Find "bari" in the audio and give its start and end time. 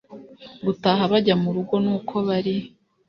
2.27-2.55